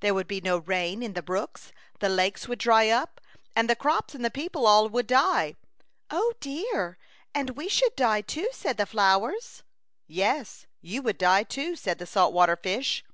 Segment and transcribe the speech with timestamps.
[0.00, 3.20] There would be no rain in the brooks, the lakes would dry up,
[3.54, 5.56] and the crops and the people all would die.*'
[6.10, 6.96] "O dear!
[7.34, 9.26] and we should die too,*' said the flowers.
[9.28, 9.64] 92 A Chautauqua Idyl."
[10.40, 13.04] Yes, you would die, too," said the salt water fish.